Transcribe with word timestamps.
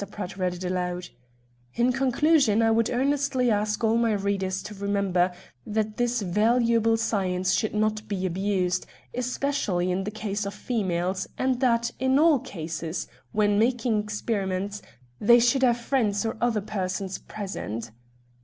Pratt 0.09 0.35
read 0.35 0.55
it 0.55 0.63
aloud: 0.63 1.09
"'In 1.75 1.91
conclusion, 1.91 2.63
I 2.63 2.71
would 2.71 2.89
earnestly 2.89 3.51
ask 3.51 3.83
all 3.83 3.97
my 3.97 4.13
readers 4.13 4.63
to 4.63 4.73
remember 4.73 5.31
that 5.63 5.97
this 5.97 6.23
valuable 6.23 6.97
science 6.97 7.53
should 7.53 7.75
not 7.75 8.07
be 8.07 8.25
abused, 8.25 8.87
especially 9.13 9.91
in 9.91 10.03
the 10.03 10.09
case 10.09 10.43
of 10.47 10.55
females, 10.55 11.27
and 11.37 11.59
that, 11.59 11.91
in 11.99 12.17
all 12.17 12.39
cases 12.39 13.07
when 13.31 13.59
making 13.59 13.99
experiments, 14.01 14.81
they 15.19 15.37
should 15.37 15.61
have 15.61 15.77
friends 15.77 16.25
or 16.25 16.35
other 16.41 16.61
persons 16.61 17.19
present.' 17.19 17.91